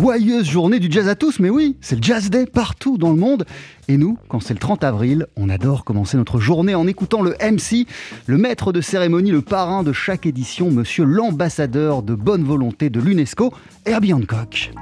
[0.00, 3.16] joyeuse journée du jazz à tous, mais oui, c'est le Jazz Day partout dans le
[3.16, 3.44] monde.
[3.86, 7.32] Et nous, quand c'est le 30 avril, on adore commencer notre journée en écoutant le
[7.32, 7.86] MC,
[8.24, 12.98] le maître de cérémonie, le parrain de chaque édition, monsieur l'ambassadeur de bonne volonté de
[12.98, 13.52] l'UNESCO,
[13.84, 14.72] Herbie Hancock.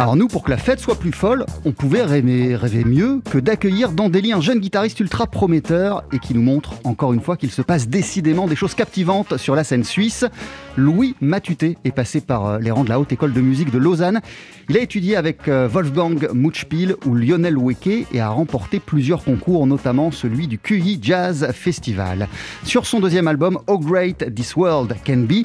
[0.00, 2.56] Alors nous, pour que la fête soit plus folle, on pouvait rêver,
[2.86, 7.12] mieux que d'accueillir dans Delhi un jeune guitariste ultra prometteur et qui nous montre encore
[7.12, 10.24] une fois qu'il se passe décidément des choses captivantes sur la scène suisse.
[10.78, 13.76] Louis Matuté est passé par euh, les rangs de la Haute École de musique de
[13.76, 14.22] Lausanne.
[14.70, 19.66] Il a étudié avec euh, Wolfgang Mutschpil ou Lionel Weke et a remporté plusieurs concours,
[19.66, 22.26] notamment celui du QI Jazz Festival.
[22.64, 25.44] Sur son deuxième album, Oh Great This World Can Be,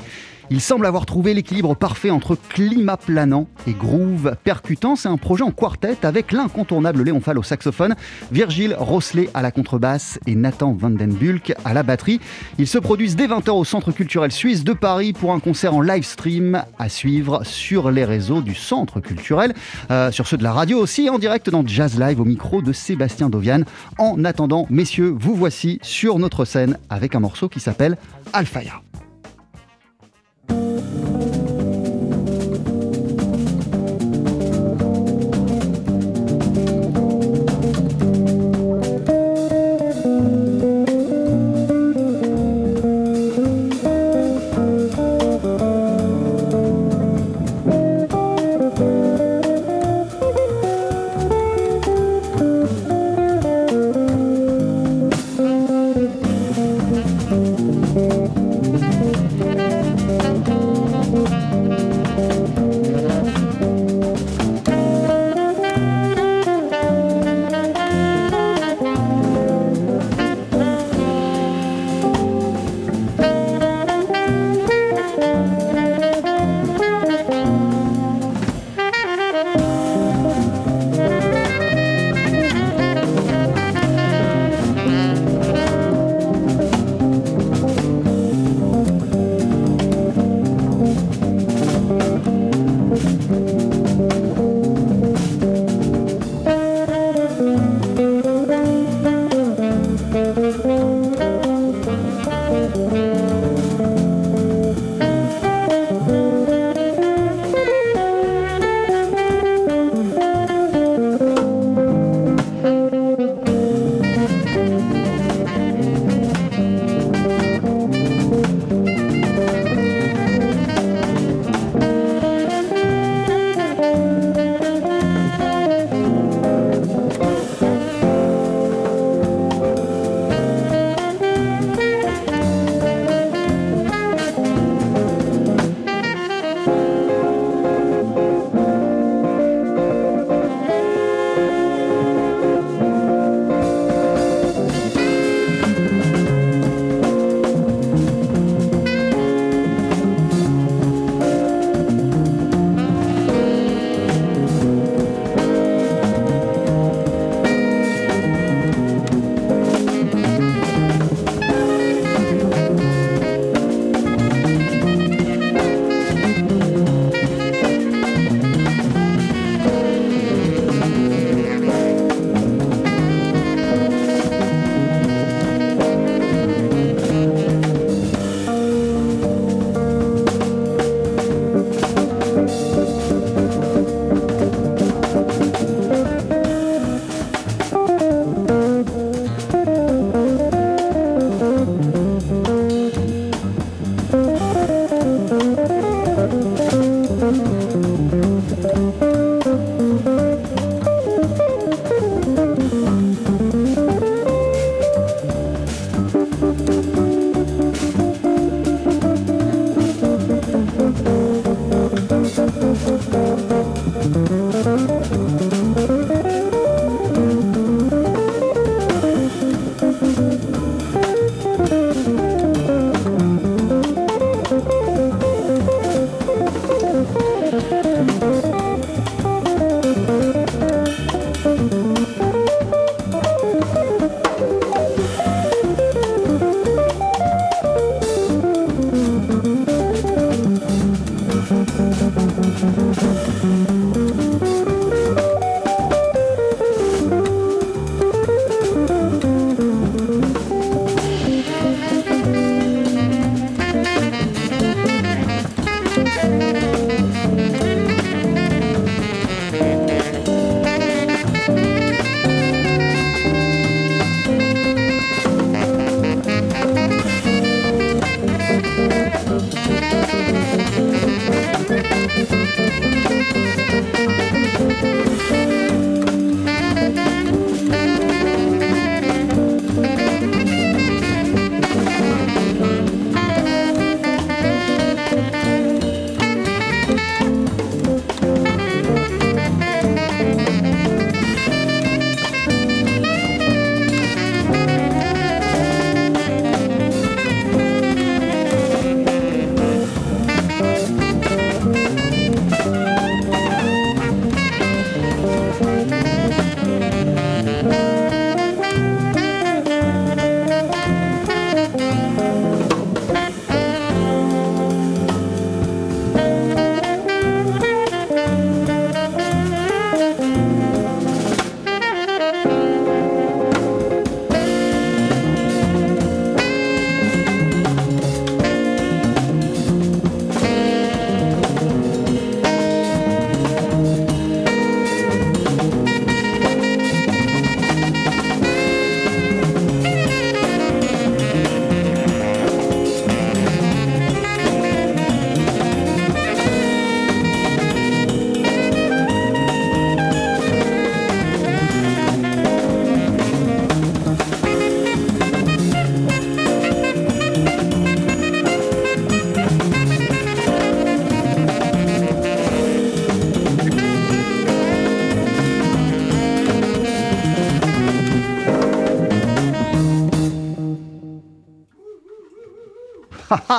[0.50, 4.96] il semble avoir trouvé l'équilibre parfait entre climat planant et groove percutant.
[4.96, 7.96] C'est un projet en quartet avec l'incontournable Léon Fall au saxophone,
[8.32, 12.20] Virgile Rosselet à la contrebasse et Nathan Vandenbulk à la batterie.
[12.60, 15.82] Ils se produisent dès 20h au Centre culturel suisse de Paris pour un concert en
[15.82, 19.54] live stream à suivre sur les réseaux du Centre culturel,
[19.92, 22.72] euh, sur ceux de la radio aussi, en direct dans Jazz Live au micro de
[22.72, 23.62] Sébastien Dovian.
[23.98, 27.98] En attendant, messieurs, vous voici sur notre scène avec un morceau qui s'appelle
[28.34, 28.85] Alphaya.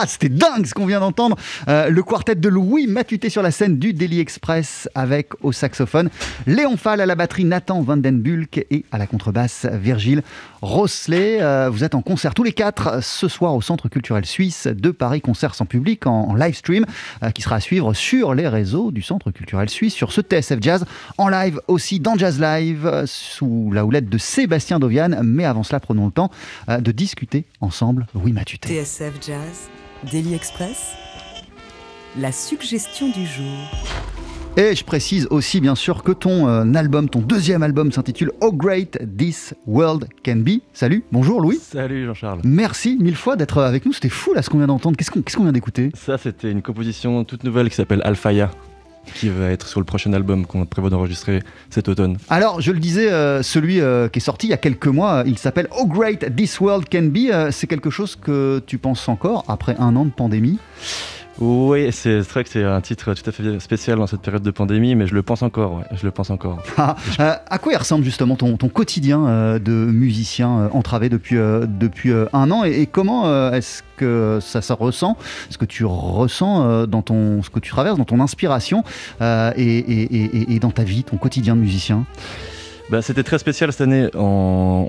[0.07, 1.37] C'était dingue ce qu'on vient d'entendre.
[1.69, 6.11] Euh, le quartet de Louis Matuté sur la scène du Daily Express avec au saxophone
[6.47, 10.23] Léon Fall à la batterie, Nathan Vandenbulk et à la contrebasse Virgile
[10.63, 11.43] Rosselet.
[11.43, 14.91] Euh, vous êtes en concert tous les quatre ce soir au Centre culturel suisse de
[14.91, 16.85] Paris, concert sans public en, live stream
[17.23, 20.59] euh, qui sera à suivre sur les réseaux du Centre culturel suisse, sur ce TSF
[20.61, 20.85] Jazz,
[21.19, 25.11] en live aussi dans Jazz Live sous la houlette de Sébastien Dovian.
[25.23, 26.31] Mais avant cela, prenons le temps
[26.69, 28.69] de discuter ensemble Louis Matuté.
[28.69, 29.66] TSF Jazz,
[30.11, 30.93] Daily Express,
[32.17, 33.45] la suggestion du jour.
[34.57, 38.53] Et je précise aussi bien sûr que ton euh, album, ton deuxième album s'intitule How
[38.53, 40.61] Great This World Can Be.
[40.73, 41.59] Salut, bonjour Louis.
[41.61, 42.41] Salut Jean-Charles.
[42.45, 43.93] Merci mille fois d'être avec nous.
[43.93, 44.97] C'était fou là ce qu'on vient d'entendre.
[44.97, 45.91] Qu'est-ce qu'on qu'est-ce qu'on vient d'écouter?
[45.95, 48.51] Ça, c'était une composition toute nouvelle qui s'appelle Alphaya,
[49.15, 52.19] qui va être sur le prochain album qu'on prévoit d'enregistrer cet automne.
[52.29, 55.17] Alors, je le disais, euh, celui euh, qui est sorti il y a quelques mois,
[55.17, 57.51] euh, il s'appelle How Great This World Can Be.
[57.51, 60.59] C'est quelque chose que tu penses encore après un an de pandémie?
[61.39, 64.51] Oui, c'est vrai que c'est un titre tout à fait spécial dans cette période de
[64.51, 66.63] pandémie, mais je le pense encore, ouais, je le pense encore.
[66.79, 71.11] Ah, euh, À quoi il ressemble justement ton, ton quotidien euh, de musicien euh, entravé
[71.11, 72.65] depuis, depuis un an?
[72.65, 75.19] Et, et comment est-ce que ça, ça ressent,
[75.51, 78.83] ce que tu ressens dans ton, ce que tu traverses, dans ton inspiration
[79.21, 79.23] et,
[79.59, 82.05] et- et- et dans ta vie, ton quotidien de musicien?
[82.89, 84.09] Bah, c'était très spécial cette année.
[84.15, 84.87] En,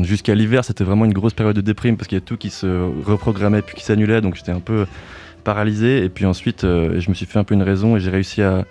[0.00, 2.36] en- Jusqu'à l'hiver, c'était vraiment une grosse période de déprime parce qu'il y a tout
[2.36, 4.86] qui se reprogrammait puis qui s'annulait, donc j'étais un peu
[5.44, 6.04] paralysé.
[6.04, 8.42] Et puis ensuite, euh, je me suis fait un peu une raison et j'ai réussi
[8.42, 8.64] à,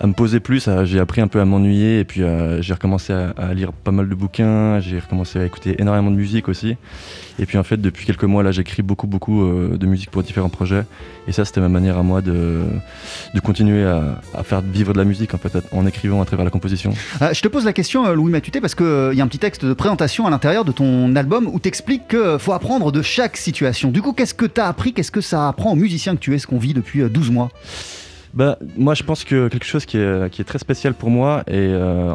[0.00, 0.68] à me poser plus.
[0.84, 4.08] J'ai appris un peu à m'ennuyer et puis euh, j'ai recommencé à, lire pas mal
[4.08, 4.80] de bouquins.
[4.80, 6.76] J'ai recommencé à écouter énormément de musique aussi.
[7.40, 10.22] Et puis en fait, depuis quelques mois là, j'écris beaucoup, beaucoup euh, de musique pour
[10.22, 10.84] différents projets.
[11.26, 12.62] Et ça, c'était ma manière à moi de,
[13.44, 16.92] continuer à, faire vivre de la musique en fait, en écrivant à travers la composition.
[17.22, 19.64] Euh, je te pose la question, Louis Matuté, parce qu'il y a un petit texte
[19.64, 23.36] de présentation à l'intérieur de ton album où tu expliques qu'il faut apprendre de chaque
[23.36, 23.90] situation.
[23.90, 24.92] Du coup, qu'est-ce que tu as appris?
[24.92, 27.30] Qu'est-ce que ça apprend aux musiciens que tu es, ce qu'on vit depuis euh, 12
[27.30, 27.50] mois?
[28.34, 32.14] Bah, moi, je pense que quelque chose qui est, très spécial pour moi et euh,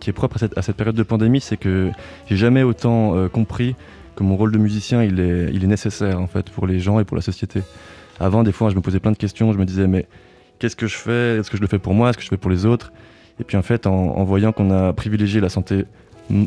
[0.00, 1.90] qui est propre à cette, période de pandémie, c'est que
[2.26, 3.76] j'ai jamais autant euh, compris
[4.16, 7.16] que mon rôle de musicien, il est, nécessaire en fait pour les gens et pour
[7.16, 7.62] la société.
[8.20, 9.52] Avant, des fois, je me posais plein de questions.
[9.52, 10.06] Je me disais, mais
[10.58, 11.38] qu'est-ce que je fais?
[11.38, 12.10] Est-ce que je le fais pour moi?
[12.10, 12.92] Est-ce que je le fais pour les autres?
[13.40, 15.86] Et puis en fait, en, voyant qu'on a privilégié la santé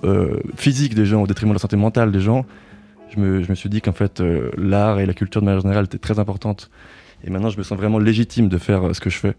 [0.03, 2.45] euh, physique des gens au détriment de la santé mentale des gens,
[3.09, 4.21] je me, je me suis dit qu'en fait,
[4.57, 6.69] l'art et la culture de manière générale étaient très importantes.
[7.25, 9.35] Et maintenant, je me sens vraiment légitime de faire euh, ce que je fais.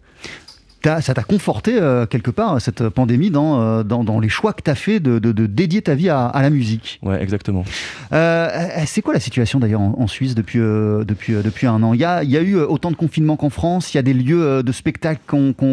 [1.00, 4.62] Ça t'a conforté euh, quelque part, cette pandémie, dans, euh, dans, dans les choix que
[4.62, 7.00] tu as fait de, de- de dédier ta vie à, à la musique?
[7.02, 7.64] Ouais, exactement.
[8.12, 8.48] Euh,
[8.86, 11.92] c'est quoi la situation d'ailleurs en, en Suisse depuis, depuis, depuis un an?
[11.92, 14.14] Il y, a, y a eu autant de confinements qu'en France, il y a des
[14.14, 15.20] lieux de spectacle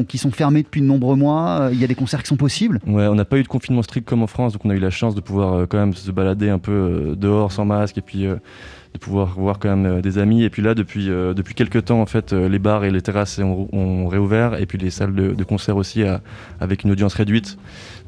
[0.08, 2.80] qui sont fermés depuis de nombreux mois, il y a des concerts qui sont possibles?
[2.88, 4.80] Ouais, on n'a pas eu de confinement strict comme en France, donc on a eu
[4.80, 8.26] la chance de pouvoir quand même se balader un peu dehors sans masque et puis
[8.94, 10.44] de pouvoir voir quand même euh, des amis.
[10.44, 13.02] Et puis là, depuis, euh, depuis quelques temps, en fait, euh, les bars et les
[13.02, 16.04] terrasses ont, ont réouvert et puis les salles de, de concert aussi
[16.60, 17.58] avec une audience réduite.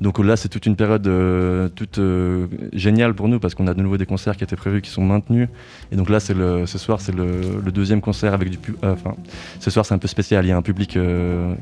[0.01, 3.73] Donc là, c'est toute une période euh, toute euh, géniale pour nous parce qu'on a
[3.73, 5.47] de nouveau des concerts qui étaient prévus qui sont maintenus.
[5.91, 9.15] Et donc là, c'est ce soir, c'est le, deuxième concert avec du pu- euh, Enfin,
[9.59, 10.45] ce soir, c'est un peu spécial.
[10.45, 10.97] Il y a un public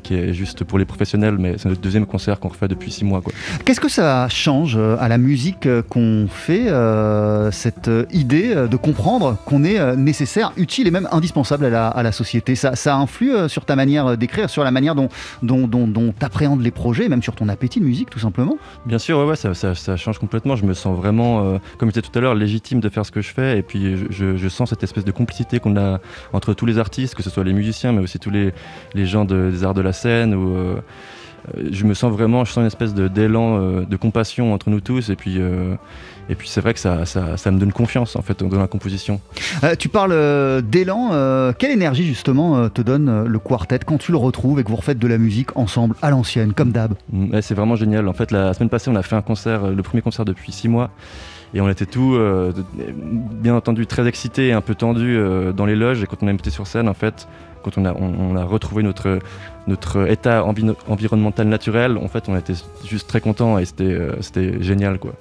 [0.04, 3.06] qui est juste pour les professionnels, mais c'est notre deuxième concert qu'on refait depuis six
[3.06, 3.22] mois.
[3.66, 6.68] Qu'est-ce que ça change à la musique qu'on fait,
[7.52, 12.56] cette idée de comprendre qu'on est nécessaire, utile et même indispensable à la, société?
[12.56, 15.10] Ça, ça influe sur ta manière d'écrire, sur la manière dont,
[15.42, 16.13] dont, dont, dont
[16.60, 18.20] les projets, même sur ton appétit de musique tout
[18.86, 20.56] Bien sûr, ouais, ouais, ça, change complètement.
[20.56, 23.12] Je me sens vraiment, euh, comme je disais tout à l'heure, légitime de faire ce
[23.12, 23.60] que je fais.
[23.60, 26.00] Et puis, je, sens cette espèce de complicité qu'on a
[26.32, 28.53] entre tous les artistes, que ce soit les musiciens, mais aussi tous les,
[28.96, 30.34] gens de- des arts de la scène.
[30.36, 30.75] Ou, euh,
[31.58, 35.10] euh, je me sens vraiment, je sens une espèce d'élan, de compassion entre nous tous.
[35.10, 35.39] Et puis,
[36.30, 38.68] et puis c'est vrai que ça, ça, ça me donne confiance en fait dans la
[38.68, 39.20] composition.
[39.63, 41.10] Euh, tu parles euh, d'élan.
[41.12, 44.75] euh, quelle énergie justement te donne le quartet quand tu le retrouves et que vous
[44.77, 46.94] refaites de la musique ensemble à l'ancienne, comme d'hab?
[47.12, 48.08] Mm, c'est vraiment génial.
[48.08, 50.68] En fait, la semaine passée, on a fait un concert, le premier concert depuis six
[50.68, 50.89] mois.
[51.56, 52.18] Et on était tous,
[52.75, 55.20] bien entendu, très excités et un peu tendus
[55.56, 56.01] dans les loges.
[56.01, 57.27] Et quand on a été sur scène, en fait,
[57.63, 59.20] quand on a, on, on a retrouvé notre,
[59.68, 64.63] notre état envi- environnemental naturel, en fait, on était juste très contents et c'était c'était
[64.63, 65.13] génial, quoi.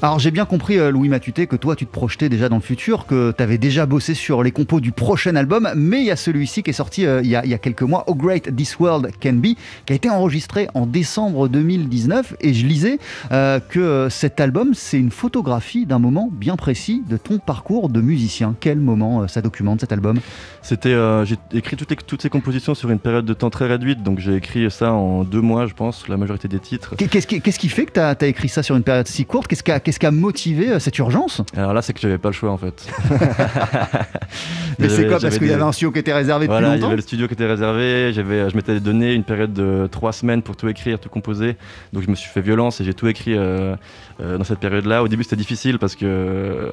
[0.00, 2.62] Alors j'ai bien compris euh, Louis Matuté que toi tu te projetais déjà dans le
[2.62, 6.12] futur, que tu avais déjà bossé sur les compos du prochain album, mais il y
[6.12, 8.14] a celui-ci qui est sorti euh, il, y a, il y a quelques mois, How
[8.14, 13.00] Great This World Can Be, qui a été enregistré en décembre 2019 et je lisais
[13.32, 18.00] euh, que cet album c'est une photographie d'un moment bien précis de ton parcours de
[18.00, 18.54] musicien.
[18.60, 20.20] Quel moment ça documente cet album?
[20.62, 24.04] C'était, j'ai écrit toutes, les- toutes ces compositions sur une période de temps très réduite,
[24.04, 26.94] donc j'ai écrit ça en deux mois, je pense, la majorité des titres.
[26.94, 29.48] Qu'est- Qu'est-ce qui, fait que tu as, écrit ça sur une période si courte?
[29.48, 32.34] Qu'est-ce Qu'est-ce qui a motivé euh, cette urgence Alors là, c'est que j'avais pas le
[32.34, 32.86] choix en fait.
[34.78, 36.70] Mais c'est quoi Parce qu'il y avait un studio qui était réservé depuis Voilà, il
[36.72, 38.12] y longtemps avait le studio qui était réservé.
[38.12, 41.56] J'avais, je m'étais donné une période de trois semaines pour tout écrire, tout composer.
[41.94, 43.74] Donc je me suis fait violence et j'ai tout écrit euh,
[44.20, 45.02] euh, dans cette période-là.
[45.02, 46.70] Au début, c'était difficile parce que euh,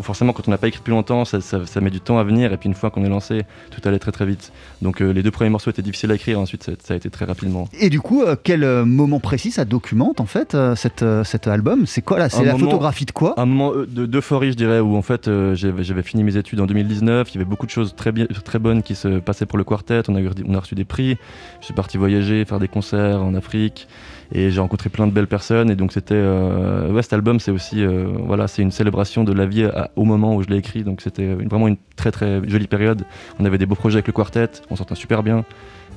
[0.00, 2.24] forcément, quand on n'a pas écrit depuis longtemps, ça, ça- ça met du temps à
[2.24, 2.54] venir.
[2.54, 4.50] Et puis une fois qu'on est lancé, tout allait très très vite.
[4.80, 6.40] Donc les deux premiers morceaux étaient difficiles à écrire.
[6.40, 7.68] Ensuite, ça, ça a été très rapidement.
[7.78, 11.84] Et du coup, quel moment précis ça documente en fait cette, cet album?
[11.84, 14.56] C'est quoi là C'est la moment- photographie de quoi Un moment euh, de- d'euphorie, je
[14.56, 17.28] dirais, où en fait euh, j'avais fini mes études en 2019.
[17.30, 19.64] Il y avait beaucoup de choses très, bien, très bonnes qui se passaient pour le
[19.64, 20.02] quartet.
[20.08, 21.16] On a, eu- on a reçu des prix.
[21.60, 23.86] Je suis parti voyager, faire des concerts en Afrique.
[24.32, 25.70] Et j'ai rencontré plein de belles personnes.
[25.70, 26.14] Et donc c'était.
[26.14, 27.82] euh, ouais, cet album, c'est aussi.
[27.84, 30.84] euh, voilà, c'est une célébration de la vie à- au moment où je l'ai écrit.
[30.84, 33.02] Donc c'était vraiment une très très jolie période.
[33.40, 34.48] On avait des beaux projets avec le quartet.
[34.70, 35.44] On s'entend super bien.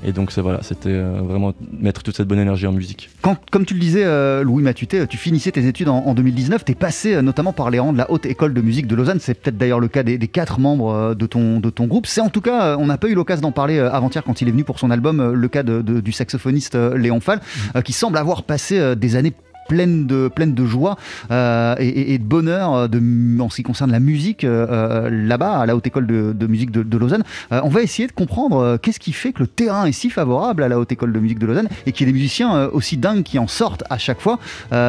[0.05, 3.09] Et donc c'est voilà, c'était euh, vraiment mettre toute cette bonne énergie en musique.
[3.21, 6.65] Quand, Comme tu le disais, euh, Louis Matuté, tu finissais tes études en, en 2019.
[6.65, 8.95] Tu es passé euh, notamment par les rangs de la Haute École de musique de
[8.95, 9.19] Lausanne.
[9.21, 12.05] C'est peut-être d'ailleurs le cas des, des quatre membres euh, de ton, de ton groupe.
[12.05, 14.41] C'est en tout cas, euh, on n'a pas eu l'occasion d'en parler euh, avant-hier quand
[14.41, 17.19] il est venu pour son album, euh, le cas de- de- du saxophoniste euh, Léon
[17.21, 17.39] Fall,
[17.75, 19.33] euh, qui semble avoir passé euh, des années
[19.67, 20.97] pleines de, pleines de joie
[21.31, 25.65] euh, et, de bonheur euh, de, en ce qui concerne la musique euh, là-bas, à
[25.65, 27.23] la Haute École de, de musique de, de Lausanne.
[27.51, 30.63] Euh, on va essayer de comprendre qu'est-ce qui fait que le terrain est si favorable
[30.63, 32.97] à la Haute École de musique de Lausanne et qu'il y ait des musiciens aussi
[32.97, 34.39] dingues qui en sortent à chaque fois.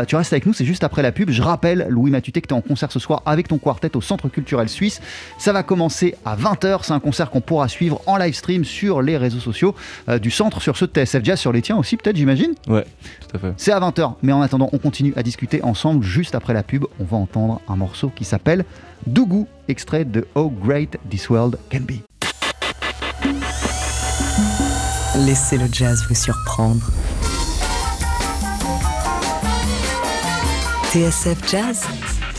[0.07, 1.31] Tu restes avec nous, c'est juste après la pub.
[1.31, 4.01] Je rappelle, Louis Matuté, que tu es en concert ce soir avec ton quartet au
[4.01, 5.01] Centre culturel suisse.
[5.39, 6.81] Ça va commencer à 20h.
[6.83, 9.75] C'est un concert qu'on pourra suivre en live stream sur les réseaux sociaux
[10.21, 12.55] du centre, sur ceux de TSF Jazz, sur les tiens aussi, peut-être, j'imagine?
[12.69, 12.85] Ouais,
[13.21, 13.55] tout à fait.
[13.57, 16.05] C'est à 20h, mais en attendant, on continue à discuter ensemble.
[16.05, 18.65] Juste après la pub, on va entendre un morceau qui s'appelle
[19.07, 22.03] Dougou, extrait de How Great This World Can Be.
[25.25, 26.91] Laissez le jazz vous surprendre.
[30.91, 31.85] TSF Jazz,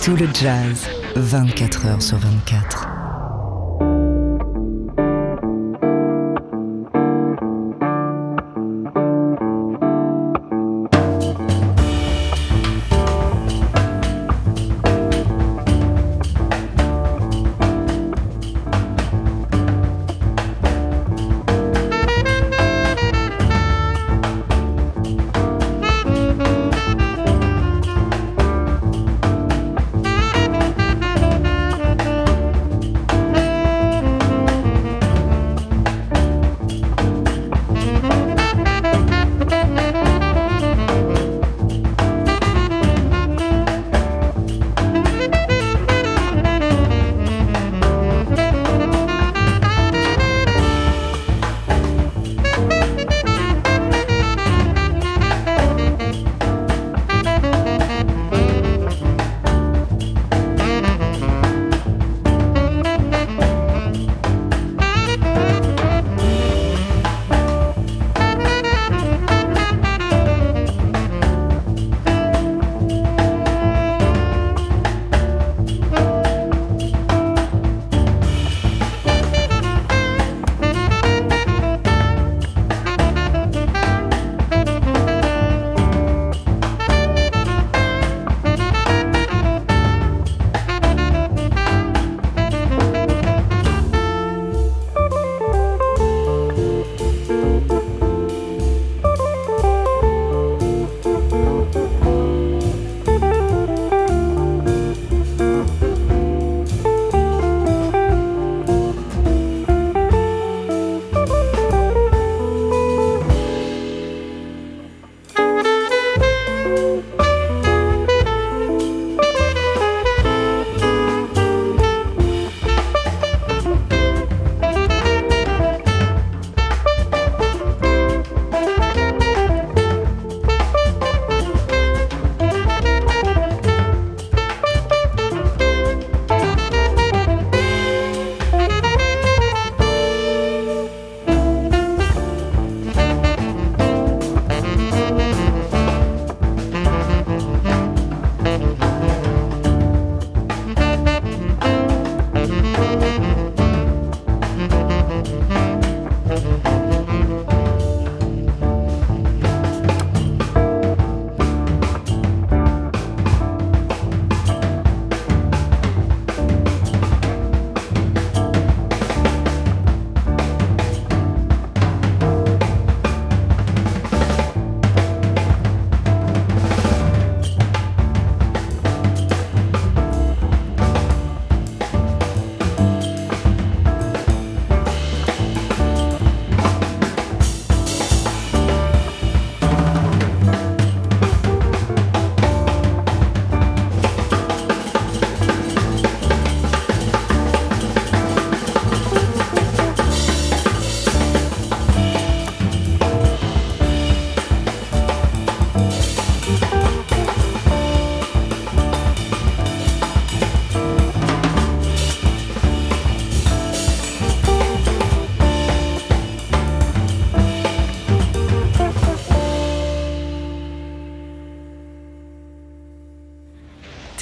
[0.03, 3.04] tout le jazz, 24 heures sur 24.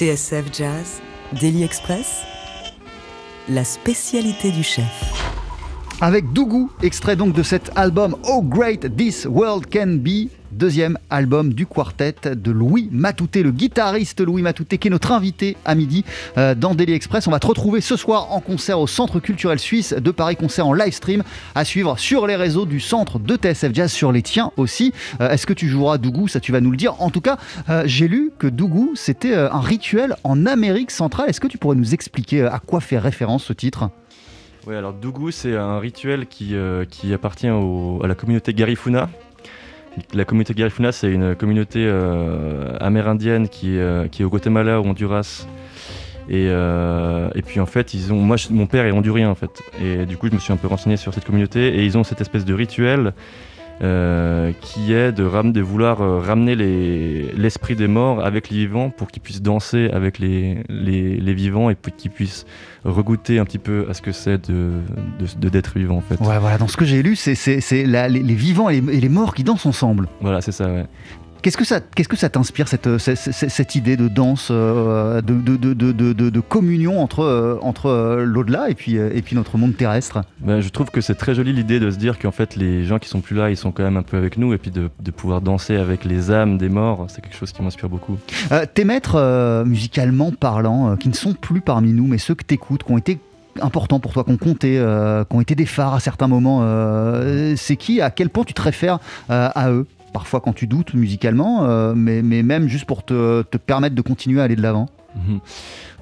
[0.04, 1.00] TSF Jazz,
[1.40, 2.24] Daily Express,
[3.48, 4.84] la spécialité du chef.
[6.02, 10.28] Avec Dougou, extrait donc de cet album Oh Great This World Can Be,
[10.64, 15.58] deuxième album du quartet de Louis Matouté, le guitariste Louis Matouté, qui est notre invité
[15.66, 16.06] à midi
[16.38, 17.26] euh, dans Daily Express.
[17.26, 20.66] On va te retrouver ce soir en concert au Centre culturel suisse de Paris, concert
[20.66, 21.22] en live stream
[21.54, 24.94] à suivre sur les réseaux du centre de TSF Jazz, sur les tiens aussi.
[25.20, 26.28] Euh, Est-ce que tu joueras Dougou?
[26.28, 26.98] Ça, tu vas nous le dire.
[27.02, 27.36] En tout cas,
[27.68, 31.28] euh, j'ai lu que Dougou, c'était un rituel en Amérique centrale.
[31.28, 33.90] Est-ce que tu pourrais nous expliquer à quoi fait référence ce titre?
[34.66, 36.56] Oui, alors Dougou, c'est un rituel qui,
[37.12, 39.10] appartient à la communauté Garifuna.
[40.12, 45.46] La communauté Garifuna, c'est une communauté euh, amérindienne euh, qui est au Guatemala, au Honduras.
[46.28, 49.62] Et, euh, puis en fait, ils ont, moi, mon père est hondurien en fait.
[49.82, 51.76] Et du coup, je me suis un peu renseigné sur cette communauté.
[51.76, 53.12] Et ils ont cette espèce de rituel
[53.84, 58.56] euh, qui est de, ram- de vouloir euh, ramener les- l'esprit des morts avec les
[58.56, 62.46] vivants pour qu'ils puissent danser avec les, les, les vivants et qu'ils puissent
[62.84, 64.70] regoûter un petit peu à ce que c'est de,
[65.36, 66.18] d'être vivant en fait.
[66.20, 69.34] Ouais, voilà, dans ce que j'ai lu, c'est les vivants et les, et les morts
[69.34, 70.08] qui dansent ensemble.
[70.20, 70.86] Voilà, c'est ça, ouais.
[71.44, 75.20] Qu'est-ce que ça, qu'est-ce que ça t'inspire cette, cette, cette- cette idée de danse, euh,
[75.20, 80.22] de, communion entre, euh, entre euh, l'au-delà et puis, euh, et puis notre monde terrestre?
[80.40, 82.98] Ben, je trouve que c'est très joli l'idée de se dire qu'en fait les gens
[82.98, 84.88] qui sont plus là, ils sont quand même un peu avec nous et puis de,
[85.10, 88.16] pouvoir danser avec les âmes des morts, c'est quelque chose qui m'inspire beaucoup.
[88.50, 92.34] Euh, Tes maîtres, euh, musicalement parlant, euh, qui ne sont plus parmi nous, mais ceux
[92.34, 93.18] que t'écoutes, qui ont été
[93.60, 96.60] importants pour toi, qui ont compté, euh, qui ont été des phares à certains moments,
[96.62, 99.86] euh, c'est qui À quel point tu te réfères euh, à eux?
[100.14, 104.00] Parfois quand tu doutes musicalement, euh, mais, mais même juste pour te, te permettre de
[104.00, 105.40] continuer à aller de l'avant Mhm.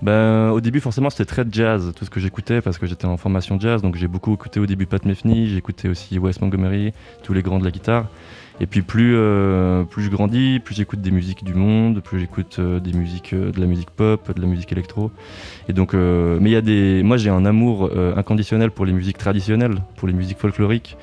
[0.00, 3.18] Ben, au début, forcément, c'était très jazz, tout ce que j'écoutais, parce que j'étais en
[3.18, 7.34] formation jazz, donc j'ai beaucoup écouté au début Pat Metheny, écouté aussi Wes Montgomery, tous
[7.34, 8.06] les grands de la guitare.
[8.60, 12.56] Et puis plus, euh, plus je grandis, plus j'écoute des musiques du monde, plus j'écoute
[12.58, 15.10] euh, des musiques, de la musique pop, de la musique électro.
[15.68, 19.18] Et donc, mais il y a des, moi j'ai un amour inconditionnel pour les musiques
[19.18, 20.96] traditionnelles, pour les musiques folkloriques.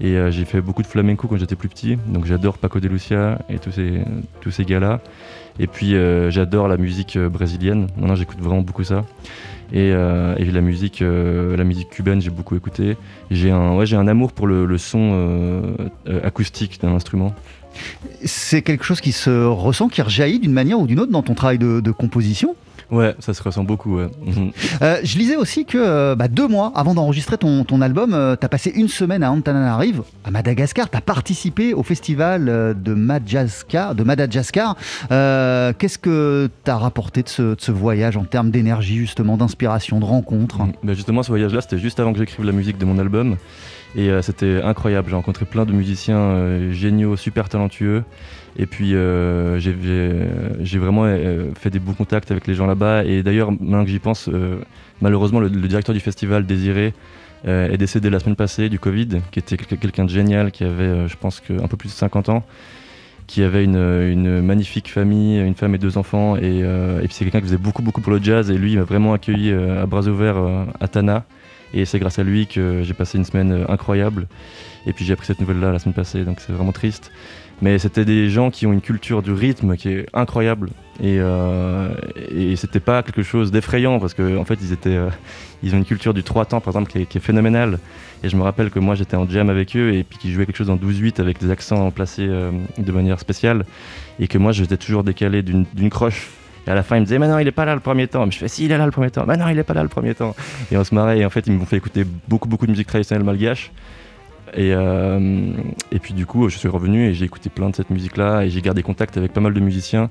[0.00, 2.88] Et euh, j'ai fait beaucoup de flamenco quand j'étais plus petit, donc j'adore Paco de
[2.88, 4.02] Lucia et tous ces,
[4.40, 5.00] tous ces gars-là.
[5.58, 7.86] Et puis euh, j'adore la musique euh, brésilienne.
[7.96, 9.06] Maintenant j'écoute vraiment beaucoup ça.
[9.72, 12.96] Et, euh, et la musique, la musique cubaine, j'ai beaucoup écouté.
[13.32, 15.74] J'ai un, ouais, un amour pour le, son
[16.22, 17.34] acoustique d'un instrument.
[18.24, 21.34] C'est quelque chose qui se ressent, qui rejaillit d'une manière ou d'une autre dans ton
[21.34, 22.54] travail de composition?
[22.90, 23.96] Ouais, ça se ressent beaucoup.
[23.98, 24.08] Ouais.
[24.24, 24.52] Mhm.
[24.82, 28.44] Euh, je lisais aussi que euh, bah, deux mois avant d'enregistrer ton, ton album, tu
[28.44, 30.88] as passé une semaine à Antananarive, à Madagascar.
[30.88, 33.94] Tu as participé au festival euh, de Madagascar.
[33.94, 34.76] De Madagascar.
[35.10, 39.36] Euh, Qu'est-ce que tu as rapporté de ce, de ce voyage en termes d'énergie, justement,
[39.36, 40.72] d'inspiration, de rencontres Mhm.
[40.84, 43.36] Ben justement, ce voyage-là, c'était juste avant que j'écrive la musique de mon album.
[43.94, 45.08] Et euh, c'était incroyable.
[45.08, 48.04] J'ai rencontré plein de musiciens euh, géniaux, super talentueux.
[48.58, 53.04] Et puis, euh, j'ai vraiment euh, fait des bons contacts avec les gens là-bas.
[53.04, 54.56] Et d'ailleurs, maintenant que j'y pense, euh,
[55.00, 56.94] malheureusement, le, directeur du festival, Désiré,
[57.44, 61.06] est décédé la semaine passée du Covid, qui était quel- quelqu'un de génial, qui avait,
[61.06, 62.44] je pense, un peu plus de 50 ans
[63.28, 67.40] qui avait une, magnifique famille, une femme et deux enfants, et, et puis c'est quelqu'un
[67.40, 70.08] qui faisait beaucoup beaucoup pour le jazz, et lui il m'a vraiment accueilli à bras
[70.08, 70.38] ouverts
[70.80, 71.24] à Tana,
[71.74, 74.26] et c'est grâce à lui que j'ai passé une semaine incroyable,
[74.86, 77.12] et puis j'ai appris cette nouvelle-là la semaine passée, donc c'est vraiment triste.
[77.62, 80.70] Mais c'était des gens qui ont une culture du rythme qui est incroyable,
[81.02, 81.88] et, euh,
[82.30, 85.10] et c'était pas quelque chose d'effrayant, parce qu'en en fait euh,
[85.62, 87.78] ils ont une culture du 3 temps par exemple qui est, phénoménale,
[88.22, 90.46] et je me rappelle que moi j'étais en jam avec eux et puis qu'ils jouaient
[90.46, 93.64] quelque chose en 12-8 avec des accents placés euh, de manière spéciale
[94.20, 96.28] et que moi j'étais toujours décalé d'une d'une croche.
[96.66, 98.08] Et à la fin ils me disaient mais non il est pas là le premier
[98.08, 98.24] temps.
[98.24, 99.24] Mais je fais si il est là le premier temps.
[99.26, 100.34] Mais non il est pas là le premier temps.
[100.72, 102.88] Et on se marrait et en fait ils m'ont fait écouter beaucoup beaucoup de musique
[102.88, 103.70] traditionnelle malgache.
[104.54, 105.52] Et, euh,
[105.90, 108.42] et puis du coup je suis revenu et j'ai écouté plein de cette musique là
[108.42, 110.10] et j'ai gardé contact avec pas mal de musiciens.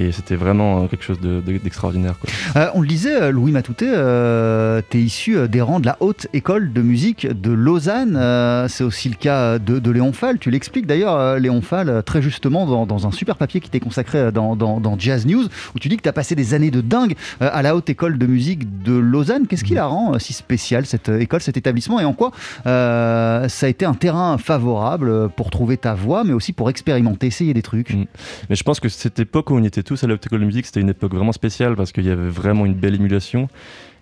[0.00, 2.14] Et c'était vraiment euh, quelque chose de- de- d'extraordinaire.
[2.56, 5.96] Euh, on le disait, euh, Louis Matouté, euh, tu es issu des rangs de la
[5.98, 8.16] haute école de musique de Lausanne.
[8.16, 10.38] Euh, c'est aussi le cas de, de Léon Fall.
[10.38, 14.30] Tu l'expliques d'ailleurs, Léon Fall, très justement dans, dans un super papier qui t'est consacré
[14.30, 16.80] dans, dans- dans Jazz News, où tu dis que tu as passé des années de
[16.80, 19.48] dingue à la haute école de musique de Lausanne.
[19.48, 22.30] Qu'est-ce qui la rend si spéciale, cette école, cet établissement, et en quoi
[22.64, 27.52] ça a été un terrain favorable pour trouver ta voix, mais aussi pour expérimenter, essayer
[27.52, 27.94] des trucs?
[27.94, 28.04] Mm.
[28.48, 30.90] Mais je pense que cette époque où on était tous à de musique, c'était une
[30.90, 33.48] époque vraiment spéciale parce qu'il y avait vraiment une belle émulation.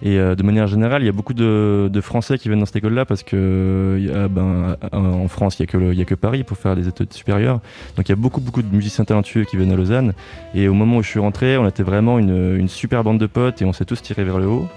[0.02, 2.76] Et euh, de manière générale, il y a beaucoup de, Français qui viennent dans cette
[2.76, 6.88] école-là parce que ben, euh, en France, il n'y a, que Paris pour faire des
[6.88, 7.60] études supérieures.
[7.96, 10.12] Donc il y a beaucoup, beaucoup de musiciens talentueux qui viennent à Lausanne.
[10.54, 13.62] Et au moment où je suis rentré, on était vraiment une, super bande de potes
[13.62, 14.68] et on s'est tous tirés vers le haut.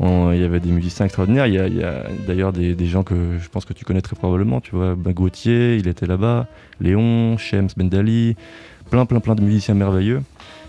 [0.00, 1.46] Il y avait des musiciens extraordinaires.
[1.46, 4.60] Il y a, d'ailleurs des, des gens que je pense que tu connais très probablement.
[4.60, 6.46] Tu vois, ben, Gauthier, il était là-bas.
[6.80, 8.36] Léon, Shems, Bendali,
[8.90, 10.22] plein, plein, plein de musiciens merveilleux.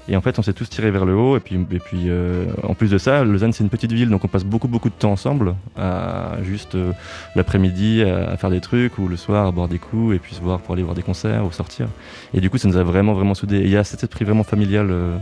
[0.09, 1.37] Et en fait, on s'est tous tirés vers le haut.
[1.37, 4.25] Et puis, et puis euh, en plus de ça, Lausanne, c'est une petite ville, donc
[4.25, 6.91] on passe beaucoup, beaucoup de temps ensemble, à juste euh,
[7.35, 10.41] l'après-midi à, faire des trucs, ou le soir à boire des coups, et puis se
[10.41, 11.87] voir pour aller voir des concerts ou sortir.
[12.33, 13.59] Et du coup, ça nous a vraiment, vraiment soudés.
[13.59, 14.87] il y a cet esprit vraiment familial.
[14.89, 15.17] Euh,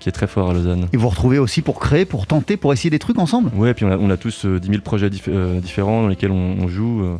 [0.00, 0.88] qui est très fort à Lausanne.
[0.92, 3.50] Et vous retrouvez aussi pour créer, pour tenter, pour essayer des trucs ensemble?
[3.64, 7.18] Et puis on a, tous 10 000 projets différents dans lesquels on, joue.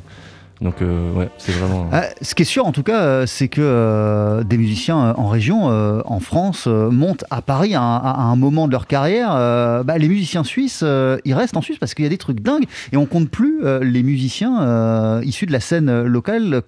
[0.61, 1.90] Donc euh, ouais, c'est vraiment.
[1.93, 5.64] Euh, ce qui est sûr en tout cas, euh, c'est que des musiciens en région,
[5.64, 9.31] en France, montent à Paris à un, moment de leur carrière.
[9.85, 10.85] Bah, les musiciens suisses,
[11.25, 13.62] ils restent en Suisse parce qu'il y a des trucs dingues et on compte plus
[13.83, 16.62] les musiciens issus de la scène locale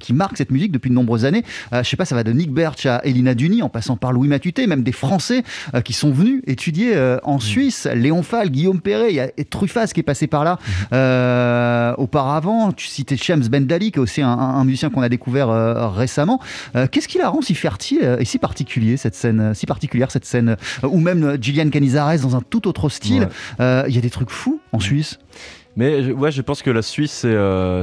[0.00, 1.44] qui marquent cette musique depuis de nombreuses années.
[1.72, 4.28] je sais pas, ça va de Nick Birch à Elina Duni, en passant par Louis
[4.28, 5.42] Matuté, même des Français
[5.84, 7.40] qui sont venus étudier en mm.
[7.40, 7.88] Suisse.
[7.94, 10.58] Léon Fall, Guillaume Perret, il y a Truffaz qui est passé par là
[10.90, 12.00] mm.
[12.00, 12.72] auparavant.
[12.72, 16.40] Tu citais James Bendali, qui est aussi un, musicien qu'on a découvert euh, récemment.
[16.76, 20.24] Euh, qu'est-ce qui la rend si fertile et si particulier cette scène, si particulière cette
[20.24, 23.28] scène, euh, ou même Gillian Canizares dans un tout autre style.
[23.58, 25.18] Il y a des trucs fous en Suisse?
[25.76, 27.24] Mais ouais, je pense que la Suisse,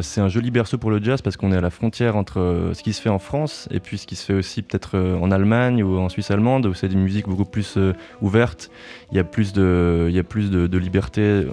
[0.02, 2.84] c'est un joli berceau pour le jazz parce qu'on est à la frontière entre ce
[2.84, 5.82] qui se fait en France et puis ce qui se fait aussi peut-être en Allemagne
[5.84, 7.78] ou en Suisse allemande, où c'est des musiques beaucoup plus
[8.21, 8.69] ouvertes.
[9.12, 11.45] Il y a plus de, il y a plus de liberté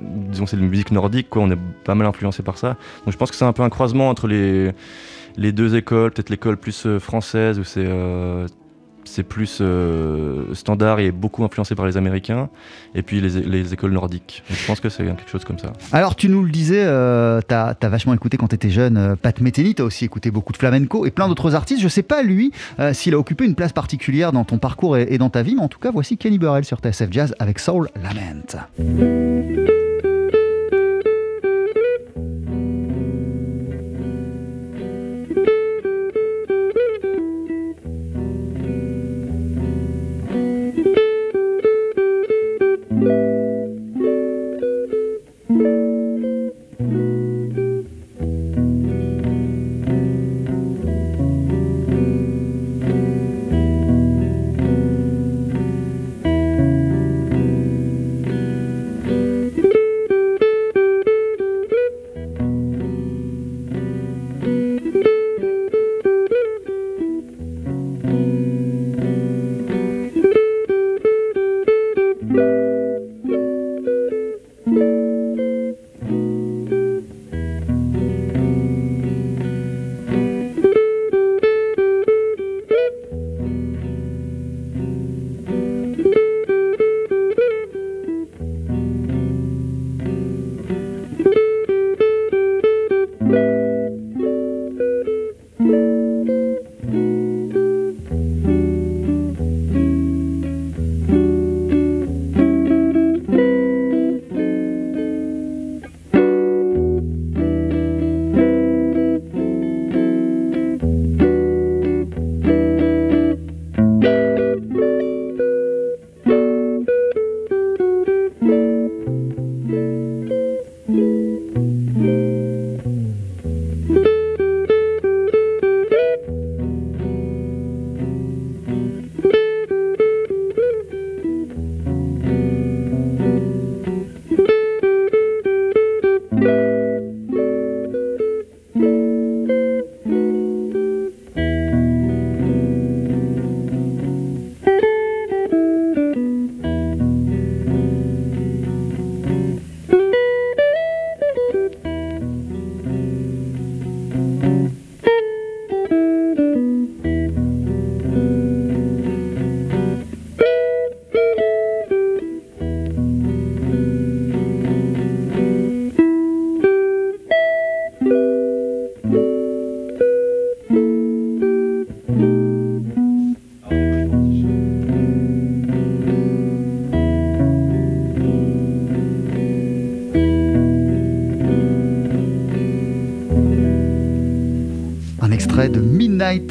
[0.00, 2.76] disons c'est la musique nordique quoi, on est pas mal influencé par ça.
[3.04, 4.72] Donc je pense que c'est un peu un croisement entre les,
[5.36, 8.46] les deux écoles, peut-être l'école plus euh, française où c'est euh,
[9.04, 12.48] c'est plus euh, standard et beaucoup influencé par les Américains,
[12.94, 14.42] et puis les, les écoles nordiques.
[14.50, 15.72] je pense que c'est quelque chose comme ça.
[15.92, 19.38] Alors, tu nous le disais, euh, tu as, vachement écouté quand tu étais jeune Pat
[19.40, 21.82] Metheny, tu as aussi écouté beaucoup de flamenco et plein d'autres artistes.
[21.82, 22.52] Je sais pas, lui,
[22.92, 25.62] s'il a occupé une place particulière dans ton parcours et, et, dans ta vie, mais
[25.62, 29.83] en tout cas, voici Kenny Burrell sur TSF Jazz avec Soul Lament.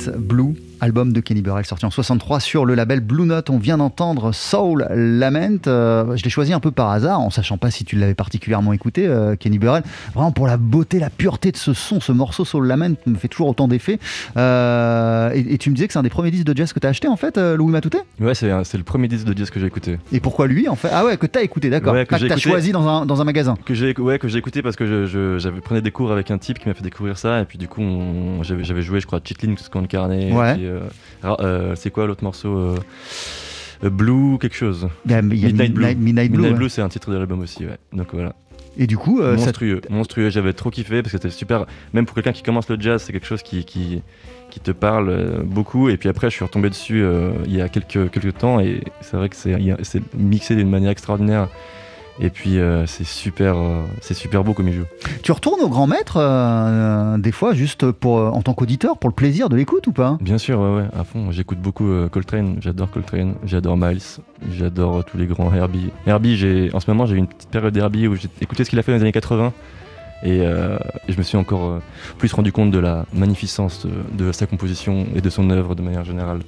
[0.08, 0.43] Blue
[1.12, 3.50] de Kenny Burrell sorti en 63 sur le label Blue Note.
[3.50, 5.68] On vient d'entendre Soul Lament.
[5.68, 8.74] Euh, je l'ai choisi un peu par hasard, en sachant pas si tu l'avais particulièrement
[8.74, 9.84] écouté, euh, Kenny Burrell.
[10.13, 13.28] Vraiment pour la beauté, la pureté de ce son, ce morceau Soul Lament me fait
[13.28, 14.00] toujours autant d'effet.
[14.38, 16.88] Euh, et, tu me disais que c'est un des premiers disques de jazz que tu
[16.88, 18.00] as acheté en fait, Louis Matouté?
[18.20, 19.98] Ouais, c'est, le premier disque de jazz que j'ai écouté.
[20.12, 20.89] Et pourquoi lui en fait?
[20.92, 21.94] Ah ouais, que tu as écouté, d'accord.
[21.94, 23.56] que, tu as choisi dans un, dans un, magasin.
[23.66, 26.38] Que j'ai, ouais, que j'ai écouté parce que je, j'avais prenais des cours avec un
[26.38, 27.42] type qui m'a fait découvrir ça.
[27.42, 27.82] Et puis du coup,
[28.42, 30.32] j'avais, joué, je crois, Chitlin, qu'on carnet.
[30.32, 30.56] Ouais.
[30.60, 30.82] Euh,
[31.76, 32.76] c'est quoi l'autre morceau euh,
[33.84, 34.88] Euh, Blue, quelque chose.
[35.10, 35.86] A Midnight Blue.
[35.86, 36.70] Midnight, Midnight Blue, ouais.
[36.70, 37.78] C'est un titre de l'album aussi, ouais.
[37.92, 38.34] Donc voilà.
[38.78, 40.30] Et du coup, euh, ça- monstrueux, monstrueux.
[40.30, 41.66] J'avais trop kiffé parce que c'était super.
[41.94, 44.02] Même pour quelqu'un qui commence le jazz, c'est quelque chose qui, qui,
[44.50, 45.90] qui te parle euh, beaucoup.
[45.90, 48.82] Et puis après, je suis retombé dessus euh, il y a quelques, quelques temps et
[49.02, 49.54] c'est vrai que c'est
[50.18, 51.50] mixé d'une manière extraordinaire.
[52.19, 54.86] Et puis euh, c'est super, euh, c'est super beau comme il joue.
[55.23, 59.15] tu retournes au grand maître euh, des fois juste pour en tant qu'auditeur pour le
[59.15, 60.17] plaisir de l'écoute ou pas?
[60.21, 61.32] Bien sûr, ouais, ouais, à fond.
[61.32, 62.58] J'écoute beaucoup Coltrane.
[62.62, 63.36] J'adore Coltrane.
[63.45, 64.02] J'adore Miles.
[64.52, 65.89] J'adore tous les grands Herbie.
[66.06, 68.69] Herbie, j'ai en ce moment j'ai eu une petite période d'Herbie où j'ai écouté ce
[68.69, 69.52] qu'il a fait dans les années 80
[70.23, 71.80] et, euh, et je me suis encore
[72.17, 75.82] plus rendu compte de la magnificence de, de sa composition et de son œuvre de
[75.82, 76.39] manière générale.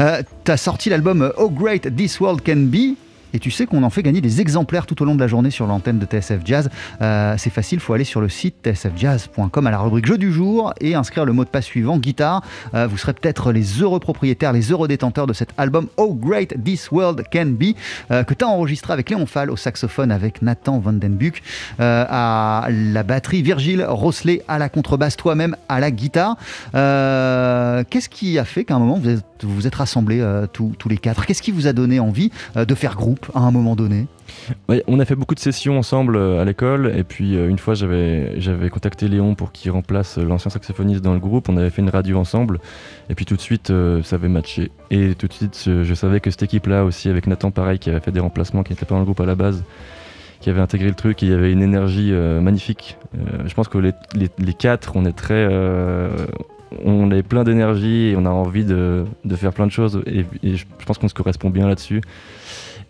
[0.00, 2.96] Euh, T'as sorti l'album How Great This World Can Be.
[3.34, 5.50] Et tu sais qu'on en fait gagner des exemplaires tout au long de la journée
[5.50, 6.70] sur l'antenne de TSF Jazz.
[7.00, 10.32] Euh, c'est facile, il faut aller sur le site tsfjazz.com à la rubrique jeu du
[10.32, 12.42] jour et inscrire le mot de passe suivant, guitare.
[12.74, 16.54] Euh, vous serez peut-être les heureux propriétaires, les heureux détenteurs de cet album How Great
[16.64, 17.74] This World Can Be,
[18.10, 21.42] euh, que tu enregistré avec Léon Fall au saxophone, avec Nathan Vandenbuck
[21.80, 26.36] euh, à la batterie, Virgile Rosselet à la contrebasse, toi-même à la guitare.
[26.72, 30.96] Qu'est-ce qui a fait qu'à un moment vous êtes, vous êtes rassemblés tous, tous les
[30.96, 31.26] quatre?
[31.26, 33.19] Qu'est-ce qui vous a donné envie de faire groupe?
[33.34, 34.06] À un moment donné
[34.86, 37.74] on a fait beaucoup de sessions ensemble euh, à l'école et puis euh, une fois
[37.74, 41.48] j'avais contacté Léon pour qu'il remplace euh, l'ancien saxophoniste dans le groupe.
[41.48, 42.60] On avait fait une radio ensemble
[43.08, 44.70] et puis tout de suite ça avait matché.
[44.90, 48.00] Et tout de suite je, savais que cette équipe-là aussi avec Nathan pareil qui avait
[48.00, 49.64] fait des remplacements, qui n'était pas dans le groupe à la base,
[50.40, 52.96] qui avait intégré le truc, et il y avait une énergie magnifique.
[53.44, 55.48] Je pense que les, quatre on est très
[56.84, 59.04] on est plein d'énergie et on a envie de,
[59.34, 62.00] faire plein de choses et, je pense qu'on se correspond bien là-dessus.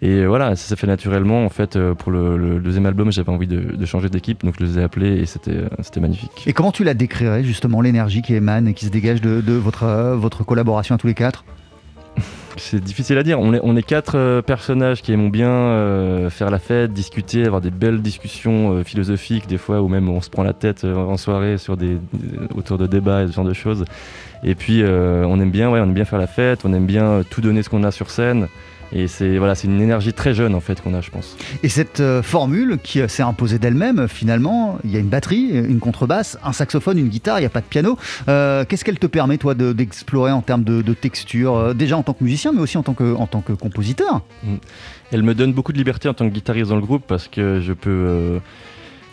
[0.03, 1.45] Et voilà, ça s'est fait naturellement.
[1.45, 4.55] En fait, euh, pour le, le deuxième album, j'avais envie de, de changer d'équipe, donc
[4.59, 6.45] je les ai appelés et c'était euh, c'était magnifique.
[6.47, 9.53] Et comment tu la décrirais justement l'énergie qui émane et qui se dégage de, de
[9.53, 11.45] votre, euh, votre collaboration à tous les quatre?
[12.57, 13.39] C'est difficile à dire.
[13.41, 17.45] On est, on est quatre euh, personnages qui aimons bien euh, faire la fête, discuter,
[17.45, 20.85] avoir des belles discussions euh, philosophiques, des fois, ou même on se prend la tête
[20.85, 23.85] en soirée sur des, des- autour de débats et ce genre de choses.
[24.45, 27.21] Et puis, on aime bien, ouais, on aime bien faire la fête, on aime bien
[27.29, 28.49] tout donner ce qu'on a sur scène.
[28.93, 31.37] Et c'est voilà, c'est une énergie très jeune en fait qu'on a, je pense.
[31.63, 35.09] Et cette euh, formule qui euh, s'est imposée d'elle-même, euh, finalement, il y a une
[35.09, 37.97] batterie, une contrebasse, un saxophone, une guitare, il n'y a pas de piano.
[38.29, 41.97] Euh, Qu'est-ce qu'elle te permet, toi, de- d'explorer en termes de, de texture, euh, déjà
[41.97, 44.23] en tant que musicien, mais aussi en tant que, en tant que compositeur?
[45.13, 47.61] Elle me donne beaucoup de liberté en tant que guitariste dans le groupe parce que
[47.61, 48.41] je peux,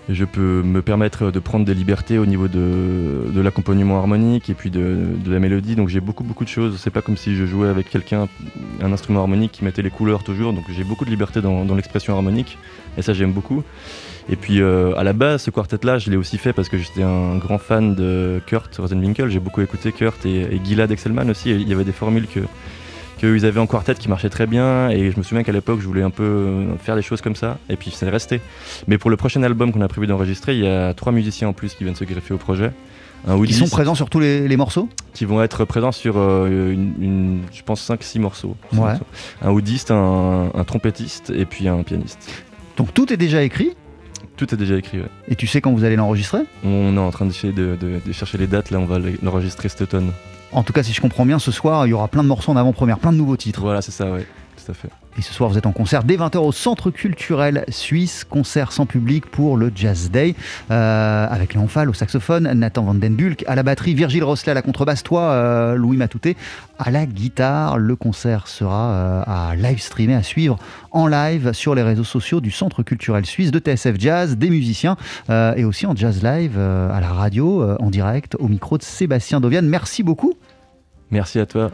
[0.09, 4.69] je peux me permettre de prendre des libertés au niveau de, l'accompagnement harmonique et puis
[4.69, 5.75] de, la mélodie.
[5.75, 6.79] Donc j'ai beaucoup beaucoup de choses.
[6.79, 8.27] C'est pas comme si je jouais avec quelqu'un
[8.81, 10.53] un instrument harmonique qui mettait les couleurs toujours.
[10.53, 12.57] Donc j'ai beaucoup de liberté dans, l'expression harmonique
[12.97, 13.63] et ça j'aime beaucoup.
[14.29, 17.03] Et puis euh, à la base, ce quartet-là, je l'ai aussi fait parce que j'étais
[17.03, 19.29] un grand fan de Kurt Rosenwinkel.
[19.29, 20.91] J'ai beaucoup écouté Kurt et, et Gilad
[21.29, 21.51] aussi.
[21.51, 22.41] Il y avait des formules que
[23.17, 25.85] qu'ils avaient en quartet qui marchaient très bien et je me souviens qu'à l'époque je
[25.87, 28.41] voulais un peu faire des choses comme ça et puis c'est resté.
[28.87, 31.53] Mais pour le prochain album qu'on a prévu d'enregistrer, il y a trois musiciens en
[31.53, 32.71] plus qui viennent se greffer au projet.
[33.27, 34.87] Woodiste sont présents sur tous les, les morceaux?
[35.13, 38.55] Qui vont être présents sur euh, une, une- je pense 5-6 morceaux.
[38.71, 38.85] Six Ouais.
[38.89, 39.05] morceaux.
[39.41, 42.19] Un woodiste, un, un trompettiste et puis un pianiste.
[42.77, 43.71] Donc tout est déjà écrit?
[44.37, 44.99] Tout est déjà écrit.
[44.99, 45.07] ouais.
[45.27, 46.41] et tu sais quand vous allez l'enregistrer?
[46.63, 48.69] On est en train d'essayer de, de- de chercher les dates.
[48.69, 50.11] Là, on va l'enregistrer cet automne.
[50.51, 52.51] En tout cas, si je comprends bien, ce soir, il y aura plein de morceaux
[52.51, 53.61] en avant-première, plein de nouveaux titres.
[53.61, 54.25] Voilà, c'est ça, ouais.
[54.55, 54.89] Tout à fait.
[55.17, 58.85] Et ce soir, vous êtes en concert dès 20h au Centre culturel suisse, concert sans
[58.85, 60.35] public pour le Jazz Day,
[60.69, 64.51] euh, avec Léon Fall au saxophone, Nathan Van Den Bulk à la batterie, Virgile Rosselet
[64.51, 66.37] à la contrebasse, toi, euh, Louis Matouté
[66.77, 67.79] à la guitare.
[67.79, 70.59] Le concert sera euh, à live streamer, à suivre
[70.91, 74.97] en live sur les réseaux sociaux du Centre culturel suisse de TSF Jazz, des musiciens
[75.29, 79.61] et aussi en jazz live à la radio, en direct, au micro de Sébastien Dovian.
[79.63, 80.33] Merci beaucoup.
[81.11, 81.71] Merci à toi.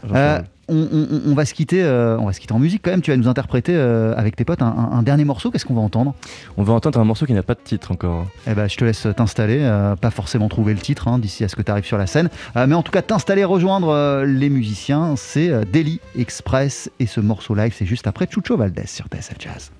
[0.70, 2.92] Euh, on, on- on va se quitter, euh, on va se quitter en musique quand
[2.92, 3.02] même.
[3.02, 5.52] Tu vas nous interpréter euh, avec tes potes un, un- un dernier morceau.
[5.52, 6.14] Qu'est-ce qu'on va entendre?
[6.58, 8.28] On va entendre un morceau qui n'a pas de titre encore.
[8.48, 9.60] Eh ben, je te laisse t'installer.
[9.62, 12.08] euh, pas forcément trouver le titre hein, d'ici à ce que tu arrives sur la
[12.08, 15.16] scène, mais en tout cas t'installer, rejoindre les musiciens.
[15.18, 19.72] C'est Daily Express et ce morceau live, c'est juste après Chucho Valdez sur TSF Jazz.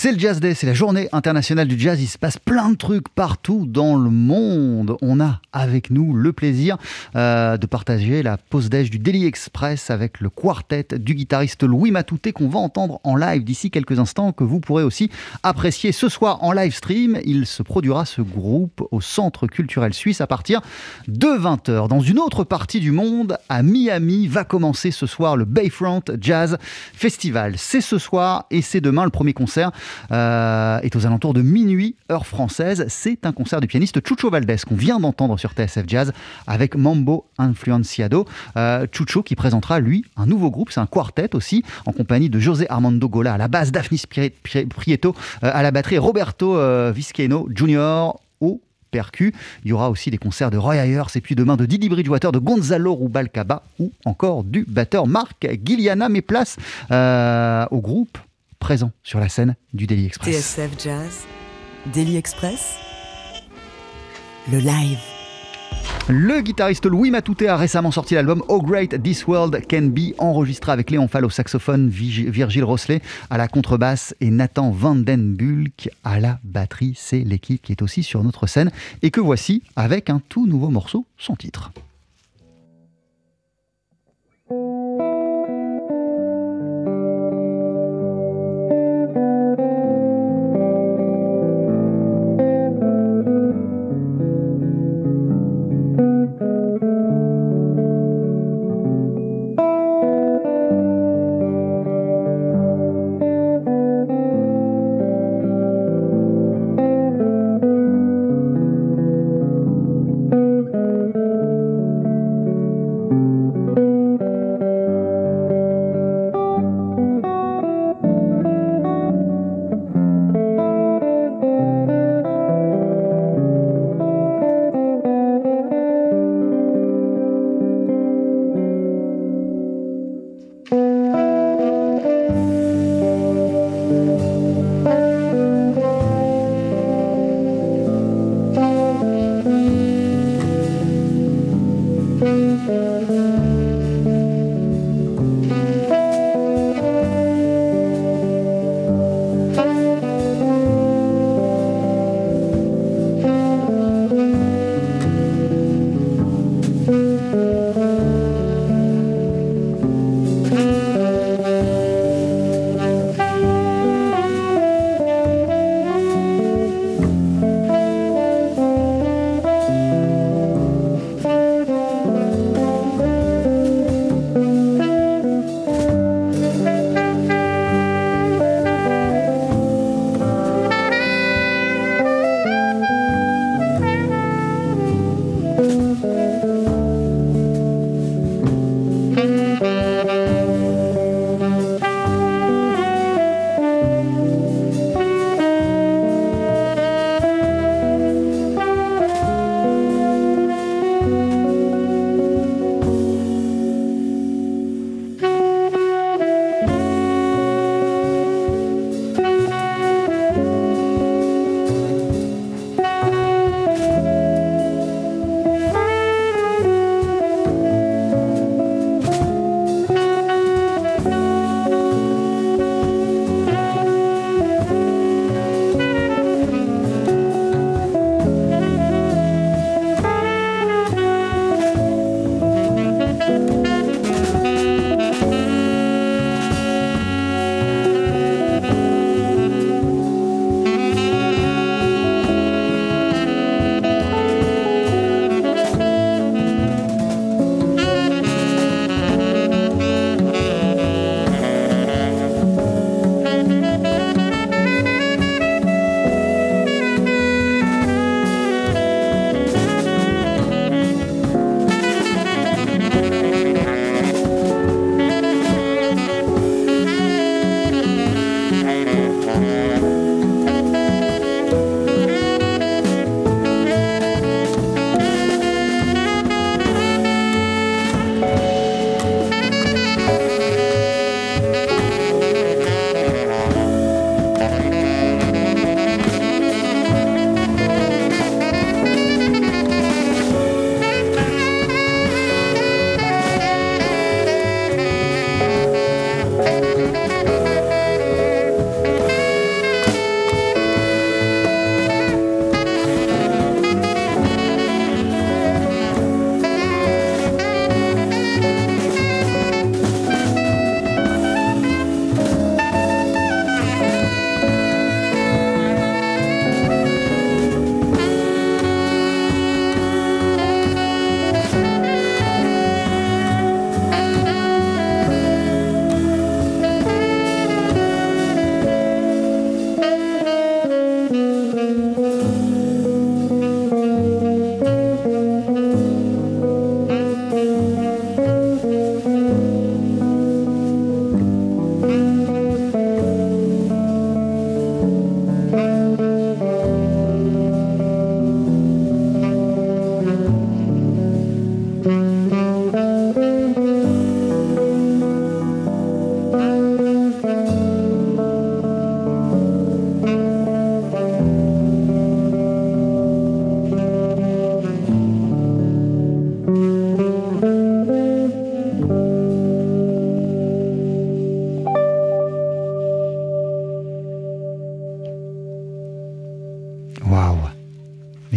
[0.00, 2.00] C'est le Jazz Day, c'est la journée internationale du jazz.
[2.00, 4.96] Il se passe plein de trucs partout dans le monde.
[5.02, 6.76] On a avec nous le plaisir
[7.16, 11.90] euh, de partager la pause déj du Daily Express avec le quartet du guitariste Louis
[11.90, 15.10] Matouté qu'on va entendre en live d'ici quelques instants, que vous pourrez aussi
[15.42, 17.18] apprécier ce soir en live stream.
[17.24, 20.60] Il se produira ce groupe au Centre culturel suisse à partir
[21.08, 21.88] de 20h.
[21.88, 26.56] Dans une autre partie du monde, à Miami, va commencer ce soir le Bayfront Jazz
[26.94, 27.54] Festival.
[27.56, 29.72] C'est ce soir et c'est demain le premier concert
[30.12, 32.84] euh, est aux alentours de minuit, heure française.
[32.88, 36.12] C'est un concert du pianiste Chucho Valdés qu'on vient d'entendre sur TSF Jazz
[36.46, 38.26] avec Mambo Influenciado.
[38.56, 42.38] Euh, Chucho qui présentera, lui, un nouveau groupe, c'est un quartet aussi, en compagnie de
[42.38, 44.04] José Armando Gola à la basse, Daphnis
[44.70, 46.58] Prieto euh, à la batterie, Roberto
[46.92, 48.12] Visqueno Jr.
[48.40, 49.34] au percu.
[49.64, 52.32] Il y aura aussi des concerts de Roy Ayers et puis demain de Didi Bridgewater,
[52.32, 56.08] de Gonzalo Rubalcaba ou encore du batteur Marc Guiliana.
[56.08, 56.56] Mais place
[56.90, 58.18] au groupe
[58.58, 60.34] présent sur la scène du Daily Express.
[60.34, 61.26] TSF Jazz,
[61.92, 62.76] Daily Express,
[64.50, 64.98] le live.
[66.10, 70.72] Le guitariste Louis Matouté a récemment sorti l'album Oh Great This World Can Be, enregistré
[70.72, 76.38] avec Léon Fall au saxophone, Virgile Rosselet à la contrebasse et Nathan Vandenbulk à la
[76.44, 76.94] batterie.
[76.96, 78.70] C'est l'équipe qui est aussi sur notre scène
[79.02, 81.72] et que voici avec un tout nouveau morceau, son titre.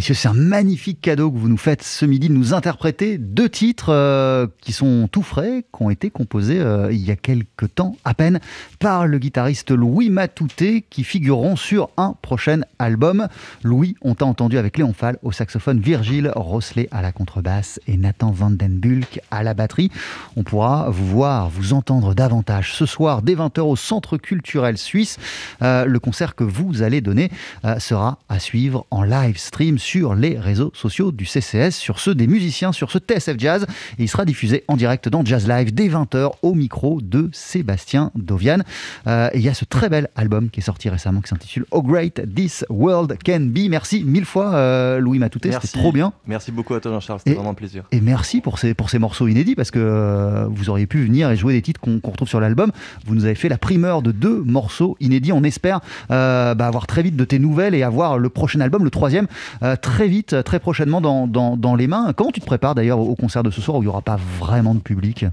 [0.01, 3.49] Messieurs, c'est un magnifique cadeau que vous nous faites ce midi de nous interpréter deux
[3.49, 7.75] titres euh, qui sont tout frais, qui ont été composés euh, il y a quelques
[7.75, 8.39] temps à peine
[8.79, 13.27] par le guitariste Louis Matouté qui figureront sur un prochain album.
[13.61, 17.95] Louis, on t'a entendu avec Léon Fall au saxophone, Virgile Rosselet à la contrebasse et
[17.95, 19.91] Nathan Van Den Bulk à la batterie.
[20.35, 25.19] On pourra vous voir, vous entendre davantage ce soir dès 20h au Centre culturel suisse.
[25.61, 27.29] Euh, le concert que vous allez donner
[27.77, 32.27] sera à suivre en live stream sur les réseaux sociaux du CCS, sur ceux des
[32.27, 33.65] musiciens, sur ce TSF Jazz.
[33.97, 38.11] Et il sera diffusé en direct dans Jazz Live dès 20h au micro de Sébastien
[38.15, 38.59] Dovian.
[39.07, 41.65] Euh, et il y a ce très bel album qui est sorti récemment qui s'intitule
[41.71, 43.69] Oh Great This World Can Be.
[43.69, 46.13] Merci mille fois, euh, Louis Matouté, c'était trop bien.
[46.25, 47.83] Merci beaucoup à toi, Jean-Charles, c'était vraiment un plaisir.
[47.91, 51.29] Et merci pour ces, pour ces morceaux inédits parce que euh, vous auriez pu venir
[51.29, 52.71] et jouer des titres qu'on retrouve sur l'album.
[53.05, 55.31] Vous nous avez fait la primeur de deux morceaux inédits.
[55.31, 58.89] On espère bah, avoir très vite de tes nouvelles et avoir le prochain album, le
[58.89, 59.27] troisième,
[59.63, 62.13] euh, très vite, très prochainement dans, dans, les mains.
[62.13, 64.17] Comment tu te prépares d'ailleurs au concert de ce soir où il n'y aura pas
[64.39, 65.25] vraiment de public?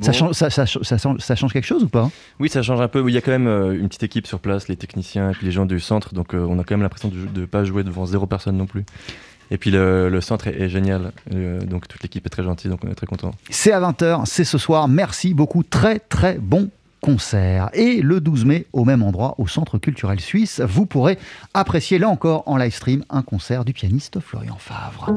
[0.00, 2.08] Ça, change, ça, ça, ça, change quelque chose ou pas?
[2.38, 3.04] Oui, ça change un peu.
[3.08, 5.44] Il y a quand même euh, une petite équipe sur place, les techniciens et puis
[5.44, 6.14] les gens du centre.
[6.14, 8.66] Donc euh, on a quand même l'impression de ne pas jouer devant zéro personne non
[8.66, 8.84] plus.
[9.50, 12.94] Et puis le, centre est, génial, donc toute l'équipe est très gentille, donc on est
[12.94, 13.30] très content.
[13.48, 14.88] C'est à 20h, c'est ce soir.
[14.88, 16.68] Merci beaucoup, très très bon
[17.00, 17.70] concert.
[17.72, 21.18] Et le 12 mai, au même endroit, au Centre culturel suisse, vous pourrez
[21.54, 25.12] apprécier là encore en live stream un concert du pianiste Florian Favre.